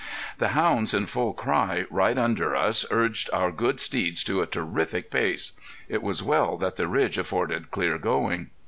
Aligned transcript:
The 0.39 0.47
hounds 0.57 0.95
in 0.95 1.05
full 1.05 1.31
cry 1.33 1.85
right 1.91 2.17
under 2.17 2.55
us 2.55 2.85
urged 2.89 3.29
our 3.33 3.51
good 3.51 3.79
steeds 3.79 4.23
to 4.23 4.41
a 4.41 4.47
terrific 4.47 5.11
pace. 5.11 5.51
It 5.87 6.01
was 6.01 6.23
well 6.23 6.57
that 6.57 6.75
the 6.75 6.87
ridge 6.87 7.19
afforded 7.19 7.69
clear 7.69 7.99
going. 7.99 8.49